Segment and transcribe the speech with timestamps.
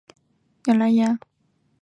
[0.65, 1.19] 你来了啊